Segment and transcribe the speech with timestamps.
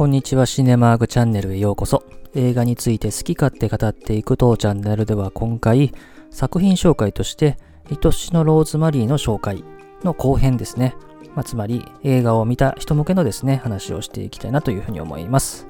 [0.00, 2.04] こんにちは、シネマーグチャンネルへようこそ。
[2.34, 5.92] 映画について好き勝手語っていく当チャンネルでは今回、
[6.30, 7.58] 作品紹介として、
[7.90, 9.62] 愛しのローズマリーの紹介
[10.02, 10.94] の後編ですね。
[11.34, 15.68] まあ、つまり、映画を見た人向けのですね、話をしていきたいなというふうに思います。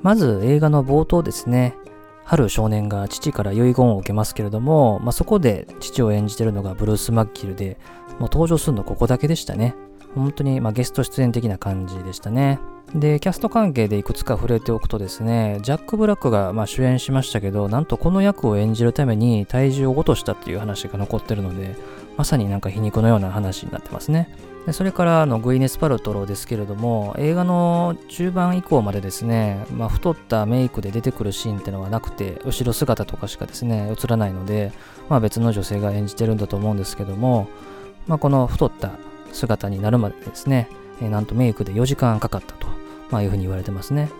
[0.00, 1.74] まず、映画の冒頭ですね。
[2.22, 7.76] 春少年が父から遺言を受けますけれども、まあ、そこで父を演じてるのがブルース・マッキルで、
[8.20, 9.74] もう登場するのここだけでしたね。
[10.14, 12.58] 本当にまゲスト出演的な感じでしたね。
[12.94, 21.76] で、キャスト関係でいくつか触れておくとですね、ジャック・ブラックがま主演しましたけど、なんとこの役を演じるために体重を落としたっていう話が残ってるので、
[22.16, 24.34] まさになんか皮肉のような話になってますね。
[24.66, 34.72] でそれからのグイネス・パルトロですけれども、映画の中盤以降までですね、まあ、太ったメイクで出てくるシーンってのはなくて、後ろ姿とかしかですね、映らないので、
[35.08, 37.48] まあ、別の女性が演じてるんだと思うんですけども、
[38.06, 38.90] まあ、この太った
[39.38, 40.68] 姿になるまでですね、
[41.00, 42.66] えなんとメイクで4時間かかったと、
[43.10, 44.10] まあ、いうふうに言われてますね。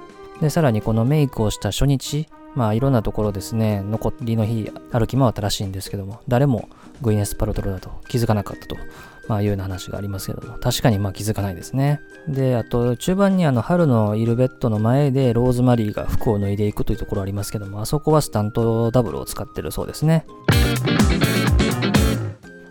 [0.40, 6.68] で、さらにこのメイクをした初日、まあいろんなところですね、残りの日歩き回ったらしいんですけども、誰も
[7.02, 8.76] グイネス・パルトロだと気づかなかったと
[9.28, 12.00] まあいうような話がありますけども、確かにまあ気づかないですね。
[12.26, 20.24] で、あと中盤にあの春のいるベッドの前でローズマリーが服を脱いでいくというところありますけども、あそこはスタントダブルを使ってるそうですね。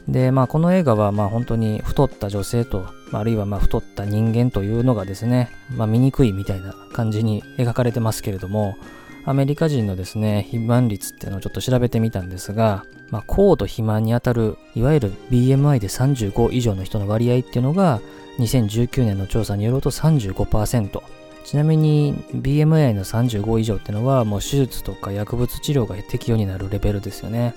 [0.08, 8.78] で、まあこの映画はまあ本当に太った女性と、あるいはまあ太った人間というのがですね、まあ醜いみたいな感じに描かれてますけれども、
[9.26, 18.00] アメリカ人のですね、肥満率っていうのをちょっと調べてみたんですが、まあ、高度肥満にあたる、いわゆる BMI で35以上の人の割合っていうのが、
[18.40, 21.02] 2019年の調査によると35%。
[21.44, 27.54] ちなみに BMI の35以上っていうのはもう手術とか薬物治療が適用になるレベルですよね。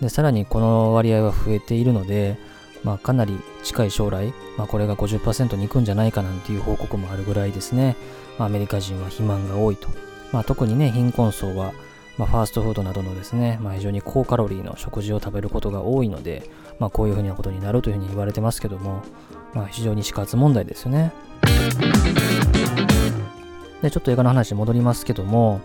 [0.00, 2.36] で、さらにこの割合は増えているので、
[2.84, 7.96] まあかなり近い将来、まあこれが50%に行くんじゃないかなんていう報告もあるぐらいですね。
[8.38, 9.88] まあ、アメリカ人は肥満が多いと。
[10.32, 11.72] まあ特にね、貧困層は
[12.18, 19.02] まあ、ファーストフードなどのですね、まあ、非常に高カロリーの食事を食べることが多いので、まあ、こういうふうなことになるというふうに言われてますけども、
[19.54, 21.12] まあ、非常に死活問題ですよね。
[23.82, 25.60] で、ちょっと映画の話に戻りますけども、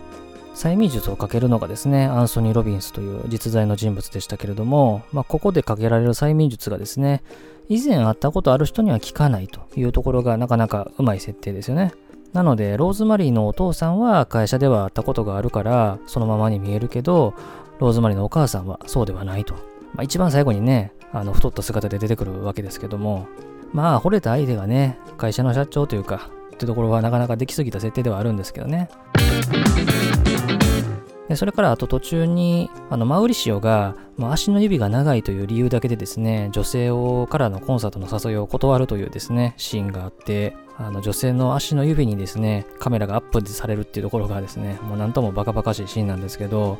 [0.54, 7.22] 催眠術をかけるのがですね、アンソニー・ロビンスという実在の人物でしたけれども、まあ、ここでかけられる催眠術がですね、
[7.68, 11.92] 以前会ったことある人には効かないというところがなかなかうまい設定ですよね。
[12.32, 17.34] なので、ローズマリーのお父さんは会社では会ったことがあるから、そのままに見えるけど、
[17.80, 19.54] ローズマリーのお母さんはそうではないと。
[19.94, 23.26] まあ、一番最後にね、あの太った姿で出てくるわけですけども、
[23.72, 28.88] まあ、惚れた相手がね、会社の社長というか、ってところはなかなかできすぎた設定ではあるんですけどね。
[31.28, 40.56] でそれからあと途中にあのマウリシオが、まあ、足の指が長いという理由だけでですね女性をからのコンサートの誘いを断るというですねシーンがあって。
[40.76, 46.78] あの女性の足の指にですねカメラがアップされるっていうところがですねもうなんともバカバカしいシーンなんですけど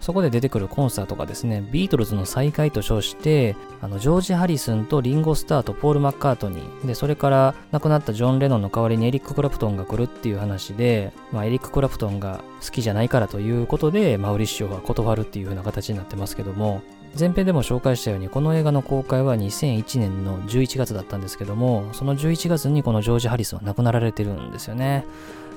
[0.00, 16.82] そこで出てくるコンサートがですね、ビートルズの再会と称して、あの、ジョージ・ハリスンとリンゴ・スターとポール・マッカートニー、で、それから亡くなったジョン・レノンの代わりにエリック・クラプトンが来るっていう話で、まあ、エリック・クラプトンが好きじゃないからということで、マウリッシオは断るっていう風な形になってますけども、
[17.18, 25.06] 前編でも紹介したように、この映画の公開は2001年の11月だったんですけども、その11月にこのジョージ・ハリスは亡くなられてるんですよね。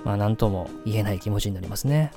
[0.05, 2.13] まあ、何とも言えない気持ちになりますね。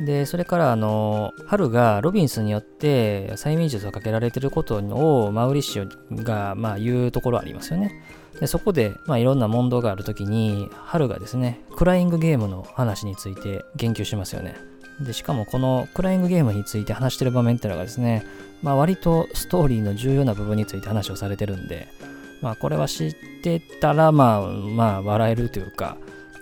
[0.00, 8.02] で、それからあの、春がロビンスによって催眠術をかけられてることをマウリッシュがまあ言うところありますよね。
[8.40, 14.54] でそこで、まあ、いろんな問答があるときに、春がですね、クライングゲームの話について言及しますよね。
[15.00, 18.24] で、しかもこのクライングゲームについて話してる場面っていうのがですね、
[18.62, 21.88] まあ割とストーリーの重要な部分について話をされてるんで、
[22.40, 25.98] まあこれは知ってたら、まあ、まあ笑えるというか、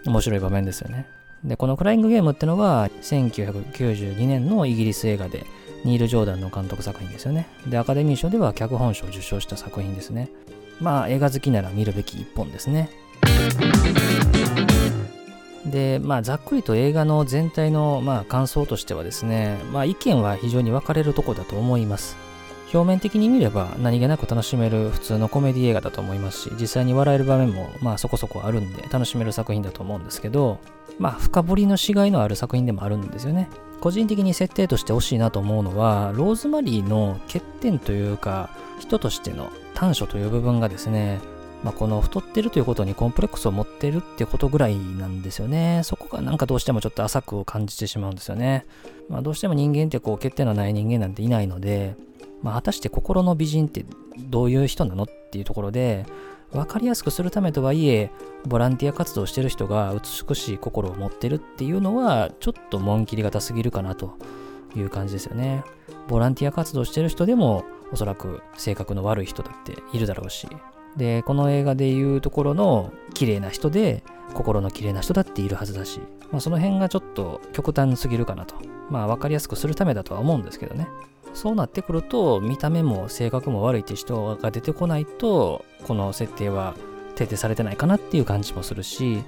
[0.07, 1.07] 面白い場面ですよね。
[1.45, 5.47] で、このクライングゲームってのは、1992年のイギリス映画で、
[5.85, 7.47] ニール・ジョーダンの監督作品ですよね。
[7.67, 10.31] で、アカデミー賞では脚本賞を受賞した作品ですね。
[10.81, 12.91] まあ、映画好きなら見るべき一本ですね。
[15.67, 22.17] で、まあ、ざっくりと映画の全体の、まあ、感想としてはですね、まあ、意見は非常に分かれるとこだと思います。
[22.73, 30.59] 表面的に見れば何気なく楽しめる普通のコメディ映画だと思いますし、実際に笑える場面もまあそこそこあるんで楽しめる作品だと思うんですけど、
[30.99, 33.49] まあ深掘りのしがいのある作品でもあるんですよね。
[33.81, 38.51] 個人的に設定として欲しいなと思うのは、ローズマリーの欠点というか、
[38.81, 41.21] 人としての短所という部分がですね、
[41.63, 45.83] まあ、この太ってるということにコンプレックスを持ってるってことぐらいなんですよね。
[45.85, 48.65] そこがなんかどうしてもちょっと浅く感じてしまうんですよね。
[49.09, 51.97] まあ、どうしても人間ってこう欠点のない人間なんていないので、
[52.43, 53.85] まあ、果たして心の美人って
[54.19, 56.07] どういう人なのっていうところで、
[56.53, 58.11] 分かりやすくするためとはいえ、
[58.47, 64.17] ボランティア活動してる人が美しい心を持ってるっていうのは、ちょっと紋切りがたすぎるかなと
[64.75, 65.65] いう感じですよね。
[66.09, 70.49] ボランティア活動してる人でも、おそらく性格の悪い人だっているだろうし。
[70.97, 74.03] で、この映画でいうところの綺麗な人で、
[74.35, 76.01] 心の綺麗な人だっているはずだし、
[76.31, 78.57] まあ、その辺がちょっと極端すぎるかなと。
[78.91, 80.89] まあ分かりやすくするためだとは思うんですけどね。
[81.35, 86.75] そうなってくると、見た目も性格も悪いって人が出てこないと、この設定は
[87.17, 89.23] 徹底されてないかなっていう感じもするし、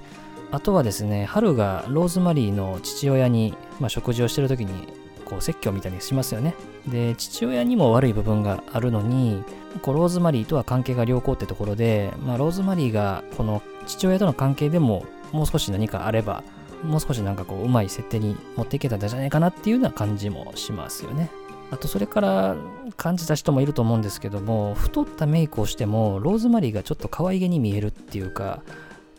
[0.51, 4.87] あとはですね、春がローズマリーの父親に、まあ、食事をしてる時に、
[5.31, 6.55] こう説教みたいにしますよね。
[6.87, 9.41] で、父親にも悪い部分があるのに、
[9.81, 16.43] こうローズマリーとは関係が良好ってところで、まあ、ローズマリーがこの父親との関係でももう少し何かあれば、
[16.83, 21.29] もう少しなんかこう、うまい設定に持っていけたんじゃないかなっていうような感じもしますよね。
[21.71, 22.55] あとそれから
[22.97, 28.61] 感じた人もいると思うんですけども太ったメイクをしてもローズマリーがちょっと可愛げに見えるっていうか、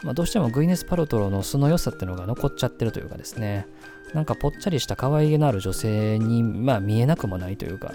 [0.03, 3.67] まあ、どうしてもグイネス・パルトロの素の良さっていうのが残っちゃってるというかですね
[4.15, 7.93] なんかぽっちゃりした可愛げのある女性に、まあ、見えなくもないというか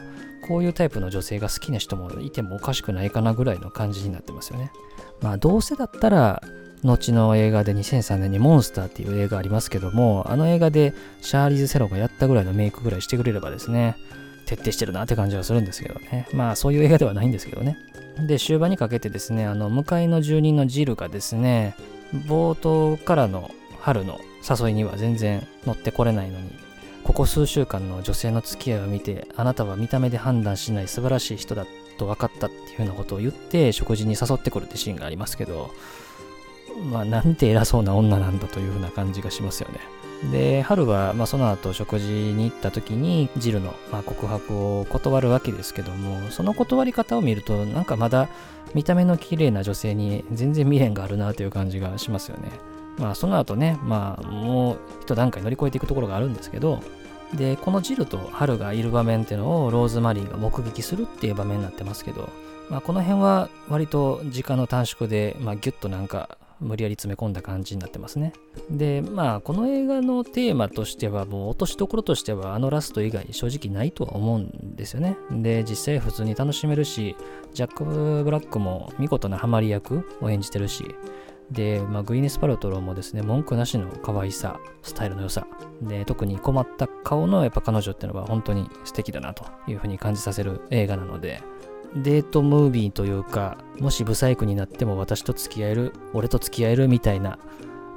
[0.48, 4.72] こういうタイプの女性が好きな人もいてもおかしくないかなぐらいの感じになってますよね
[5.22, 6.42] まあどうせだったら
[6.84, 13.98] 後の映画で2003年にモンスターっていう映画ありますけどもあの映画でシャーリーズ・セロがやったぐらいのメイクぐらいしてくれればですね
[14.48, 16.28] 徹底してるなって感じはするんですけどね。
[16.34, 17.78] まあそういう映画ではないんですけどね。
[18.26, 21.76] で、終盤にかけてですね、あの、向かいの住人のジルがですね、
[22.14, 26.52] 冒頭からの春の誘いには全然乗ってこれないのに、
[27.04, 31.66] ここ数週間の女性の付き合いを見て、あなたは見た目で判断しない素晴らしい人だ
[31.98, 35.72] と分かったっていうようなことを言って、食事に誘ってくるってシーンがありますけど、
[36.92, 39.80] まあなんて偉そうな女なんだというふうな感じがしますよね。
[40.32, 48.28] で、春は、まあ、その後食事に行った時にジルの、まあ、告白を断るわけですけども、その断り方を見ると、なんかまだ
[48.74, 52.50] 見た目の綺麗な女性に全然未練があるなという感じがしますよね。
[52.98, 56.82] まあ、その後ね、まあ、もう一段階乗り越えていくところがあるんですけど、
[57.34, 62.30] で、このジルと春がいる場面っていうのをローズマリーが目撃するっていう場面になってますけど、
[62.70, 68.34] まあ、この辺は割と時間の短縮で、まあ、ギュッとなんか無理やり詰め込んだ感じになってますね。
[68.70, 75.18] で、まあ、この映画のテーマとしては、もう落としどころとしては、あのラスト以外正直ないとは思うんですよね。
[75.32, 77.16] で、実際普通に楽しめるし、
[77.54, 77.84] ジャック・
[78.24, 80.96] ブラックも見事なハマり役を演じてるし、
[81.52, 85.48] で、まあ、グイネス・パルトロもですね、文句なしの可愛さ、スタイルの良さ、
[85.82, 91.42] で、特に困った顔のやっぱ彼女っていうのは本当に素敵だなというふうに感じさせる映画なので、
[91.96, 97.40] デートムービーというか、もしブサイクになっても私と付き合える、俺と付き合えるみたいな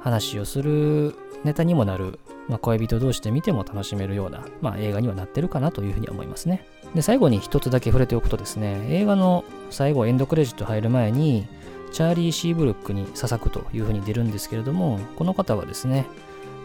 [0.01, 6.65] 話をするネタにもなる、まあ、恋人同士で見ても楽しめるような、まあ、映画にはなってるかなというふうに思いますね。
[6.95, 11.47] で、最後に一つだけ触れておくとですね、映画の最後エンドクレジット入る前に、
[11.91, 16.07] チャーリー・シーブルックにささくというふうに出るんですけれども、この方はですね、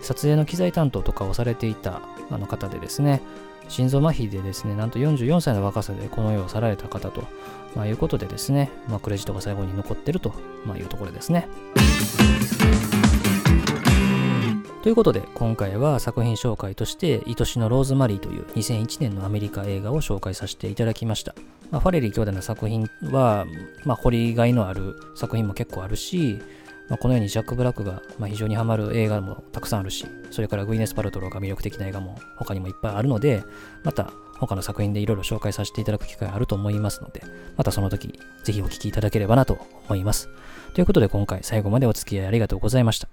[0.01, 2.01] 撮影の機材担当とかをされていた
[2.31, 3.23] あの方でですね、
[3.69, 7.25] 心臓麻痺でですね、なんと44歳の若さでこの世を去られた方と、
[7.75, 10.35] まあ、いうことでですね、まあ、クレジットが最後に残ってると、
[10.65, 11.49] まあ、いうところですね。
[14.83, 21.35] ということで、今回は作品紹介として、愛しのローズマリーという2001年のアメリカ映画を紹介させていただきました。
[21.73, 23.47] まあ、ファレリー兄弟の作品は、
[23.85, 26.39] まあ、掘りがいのある作品も結構あるし、
[26.89, 33.43] まあ、このようにジャック・ブラックが、非常にハマる映画もたくさんあるし、それからグイネス・パルトローが魅力的な映画も他にもいっぱいあるので、
[33.83, 37.23] また他の作品でいろいろ紹介させていただく機会あると思いますので、
[37.57, 40.29] またその時、ぜひお聴きいただければなと思います。
[40.75, 43.09] ということで今回最後までお付き合いありがとうございました。